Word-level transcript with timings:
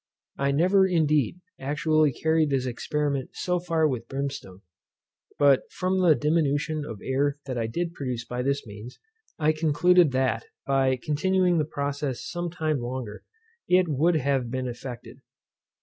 I 0.39 0.49
never, 0.49 0.87
indeed, 0.87 1.41
actually 1.59 2.11
carried 2.11 2.49
this 2.49 2.65
experiment 2.65 3.29
so 3.35 3.59
far 3.59 3.87
with 3.87 4.07
brimstone; 4.07 4.61
but 5.37 5.71
from 5.71 5.99
the 6.01 6.15
diminution 6.15 6.83
of 6.83 7.01
air 7.03 7.37
that 7.45 7.55
I 7.55 7.67
did 7.67 7.93
produce 7.93 8.25
by 8.25 8.41
this 8.41 8.65
means, 8.65 8.97
I 9.37 9.51
concluded 9.51 10.11
that, 10.13 10.45
by 10.65 10.97
continuing 11.03 11.59
the 11.59 11.65
process 11.65 12.25
some 12.27 12.49
time 12.49 12.79
longer, 12.79 13.23
it 13.67 13.87
would 13.89 14.15
have 14.15 14.49
been 14.49 14.67
effected. 14.67 15.19